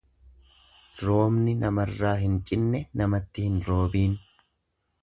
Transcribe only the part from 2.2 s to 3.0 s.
hin cinne